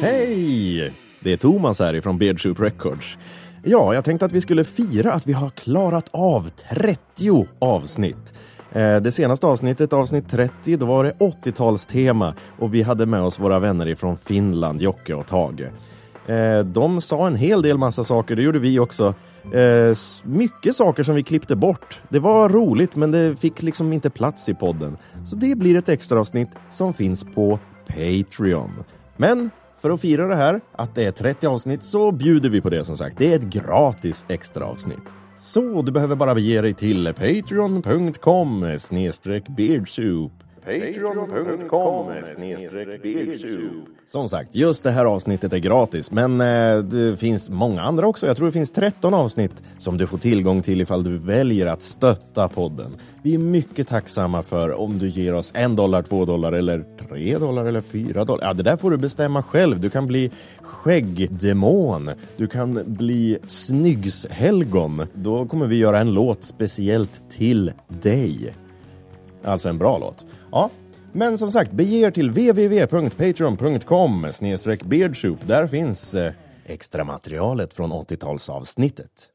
Hej! 0.00 0.94
Det 1.20 1.32
är 1.32 1.36
Thomas 1.36 1.78
här 1.78 1.94
ifrån 1.94 2.18
Beardshoot 2.18 2.60
Records. 2.60 3.18
Ja, 3.64 3.94
jag 3.94 4.04
tänkte 4.04 4.26
att 4.26 4.32
vi 4.32 4.40
skulle 4.40 4.64
fira 4.64 5.12
att 5.12 5.26
vi 5.26 5.32
har 5.32 5.50
klarat 5.50 6.08
av 6.10 6.48
30 6.48 7.46
avsnitt. 7.58 8.34
Eh, 8.72 8.96
det 8.96 9.12
senaste 9.12 9.46
avsnittet, 9.46 9.92
avsnitt 9.92 10.30
30, 10.30 10.76
då 10.76 10.86
var 10.86 11.04
det 11.04 11.12
80-talstema 11.12 12.34
och 12.58 12.74
vi 12.74 12.82
hade 12.82 13.06
med 13.06 13.22
oss 13.22 13.38
våra 13.38 13.58
vänner 13.58 13.88
ifrån 13.88 14.16
Finland, 14.16 14.82
Jocke 14.82 15.14
och 15.14 15.26
Tage. 15.26 15.70
Eh, 16.26 16.64
de 16.64 17.00
sa 17.00 17.26
en 17.26 17.36
hel 17.36 17.62
del 17.62 17.78
massa 17.78 18.04
saker, 18.04 18.36
det 18.36 18.42
gjorde 18.42 18.58
vi 18.58 18.78
också. 18.78 19.14
Eh, 19.54 19.96
mycket 20.24 20.76
saker 20.76 21.02
som 21.02 21.14
vi 21.14 21.22
klippte 21.22 21.56
bort. 21.56 22.00
Det 22.08 22.18
var 22.18 22.48
roligt 22.48 22.96
men 22.96 23.10
det 23.10 23.36
fick 23.36 23.62
liksom 23.62 23.92
inte 23.92 24.10
plats 24.10 24.48
i 24.48 24.54
podden. 24.54 24.96
Så 25.24 25.36
det 25.36 25.58
blir 25.58 25.76
ett 25.76 25.88
extra 25.88 26.20
avsnitt 26.20 26.50
som 26.68 26.92
finns 26.92 27.24
på 27.34 27.58
Patreon. 27.86 28.70
Men 29.16 29.50
för 29.80 29.90
att 29.90 30.00
fira 30.00 30.26
det 30.26 30.36
här, 30.36 30.60
att 30.72 30.94
det 30.94 31.04
är 31.04 31.10
30 31.10 31.46
avsnitt, 31.46 31.82
så 31.82 32.12
bjuder 32.12 32.48
vi 32.48 32.60
på 32.60 32.70
det 32.70 32.84
som 32.84 32.96
sagt. 32.96 33.18
Det 33.18 33.32
är 33.32 33.36
ett 33.36 33.42
gratis 33.42 34.24
extra 34.28 34.64
avsnitt. 34.64 35.02
Så 35.36 35.82
du 35.82 35.92
behöver 35.92 36.16
bara 36.16 36.34
bege 36.34 36.60
dig 36.60 36.74
till 36.74 37.14
patreon.com 37.14 38.78
snedstreck 38.78 39.48
beardsoup. 39.48 40.32
Patreon.com. 40.68 42.06
Som 44.06 44.28
sagt, 44.28 44.54
just 44.54 44.82
det 44.82 44.90
här 44.90 45.04
avsnittet 45.04 45.52
är 45.52 45.58
gratis, 45.58 46.10
men 46.10 46.40
eh, 46.40 46.78
det 46.78 47.16
finns 47.16 47.50
många 47.50 47.82
andra 47.82 48.06
också. 48.06 48.26
Jag 48.26 48.36
tror 48.36 48.46
det 48.46 48.52
finns 48.52 48.70
13 48.70 49.14
avsnitt 49.14 49.62
som 49.78 49.98
du 49.98 50.06
får 50.06 50.18
tillgång 50.18 50.62
till 50.62 50.80
ifall 50.80 51.04
du 51.04 51.16
väljer 51.16 51.66
att 51.66 51.82
stötta 51.82 52.48
podden. 52.48 52.96
Vi 53.22 53.34
är 53.34 53.38
mycket 53.38 53.88
tacksamma 53.88 54.42
för 54.42 54.72
om 54.72 54.98
du 54.98 55.08
ger 55.08 55.34
oss 55.34 55.52
en 55.54 55.76
dollar, 55.76 56.02
två 56.02 56.24
dollar 56.24 56.52
eller 56.52 56.84
tre 57.08 57.38
dollar 57.38 57.64
eller 57.64 57.80
fyra 57.80 58.24
dollar. 58.24 58.46
Ja, 58.46 58.54
det 58.54 58.62
där 58.62 58.76
får 58.76 58.90
du 58.90 58.96
bestämma 58.96 59.42
själv. 59.42 59.80
Du 59.80 59.90
kan 59.90 60.06
bli 60.06 60.30
skäggdemon. 60.62 62.10
Du 62.36 62.46
kan 62.46 62.82
bli 62.86 63.38
snyggshelgon. 63.46 65.06
Då 65.14 65.46
kommer 65.46 65.66
vi 65.66 65.76
göra 65.76 65.98
en 65.98 66.14
låt 66.14 66.44
speciellt 66.44 67.30
till 67.30 67.72
dig. 67.88 68.54
Alltså 69.44 69.68
en 69.68 69.78
bra 69.78 69.98
låt. 69.98 70.24
Ja, 70.52 70.70
men 71.12 71.38
som 71.38 71.50
sagt, 71.50 71.72
bege 71.72 72.06
er 72.06 72.10
till 72.10 72.30
www.patreon.com 72.30 74.32
beardsoup. 74.84 75.38
Där 75.46 75.66
finns 75.66 76.14
eh, 76.14 76.32
extra 76.66 77.04
materialet 77.04 77.74
från 77.74 77.92
80-talsavsnittet. 77.92 79.28